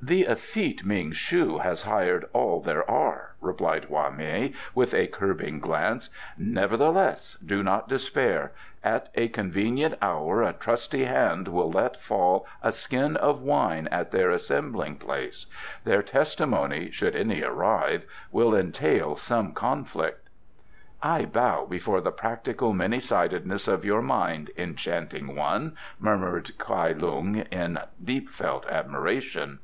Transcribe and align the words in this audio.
"The 0.00 0.22
effete 0.28 0.84
Ming 0.84 1.10
shu 1.10 1.58
has 1.58 1.82
hired 1.82 2.26
all 2.32 2.60
there 2.60 2.88
are," 2.88 3.34
replied 3.40 3.86
Hwa 3.86 4.12
mei, 4.14 4.52
with 4.72 4.94
a 4.94 5.08
curbing 5.08 5.58
glance. 5.58 6.08
"Nevertheless, 6.38 7.36
do 7.44 7.64
not 7.64 7.88
despair. 7.88 8.52
At 8.84 9.08
a 9.16 9.26
convenient 9.26 9.96
hour 10.00 10.44
a 10.44 10.52
trusty 10.52 11.02
hand 11.04 11.48
will 11.48 11.72
let 11.72 11.96
fall 12.00 12.46
a 12.62 12.70
skin 12.70 13.16
of 13.16 13.42
wine 13.42 13.88
at 13.88 14.12
their 14.12 14.30
assembling 14.30 14.98
place. 14.98 15.46
Their 15.82 16.04
testimony, 16.04 16.92
should 16.92 17.16
any 17.16 17.42
arrive, 17.42 18.04
will 18.30 18.54
entail 18.54 19.16
some 19.16 19.52
conflict." 19.52 20.28
"I 21.02 21.24
bow 21.24 21.66
before 21.66 22.00
the 22.00 22.12
practical 22.12 22.72
many 22.72 23.00
sidedness 23.00 23.66
of 23.66 23.84
your 23.84 24.02
mind, 24.02 24.52
enchanting 24.56 25.34
one," 25.34 25.76
murmured 25.98 26.56
Kai 26.56 26.92
Lung, 26.92 27.34
in 27.50 27.80
deep 28.02 28.30
felt 28.30 28.64
admiration. 28.68 29.58